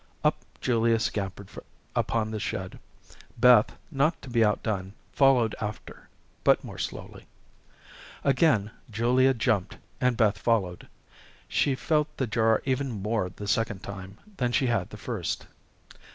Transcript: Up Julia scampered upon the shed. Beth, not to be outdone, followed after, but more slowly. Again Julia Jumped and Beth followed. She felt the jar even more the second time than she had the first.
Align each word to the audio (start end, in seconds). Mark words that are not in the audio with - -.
Up 0.23 0.43
Julia 0.61 0.97
scampered 0.97 1.47
upon 1.95 2.31
the 2.31 2.39
shed. 2.39 2.79
Beth, 3.37 3.77
not 3.91 4.19
to 4.23 4.31
be 4.31 4.43
outdone, 4.43 4.93
followed 5.11 5.53
after, 5.61 6.09
but 6.43 6.63
more 6.63 6.79
slowly. 6.79 7.27
Again 8.23 8.71
Julia 8.89 9.35
Jumped 9.35 9.77
and 10.01 10.17
Beth 10.17 10.39
followed. 10.39 10.87
She 11.47 11.75
felt 11.75 12.17
the 12.17 12.25
jar 12.25 12.63
even 12.65 12.89
more 12.89 13.29
the 13.29 13.47
second 13.47 13.83
time 13.83 14.17
than 14.37 14.51
she 14.51 14.65
had 14.65 14.89
the 14.89 14.97
first. 14.97 15.45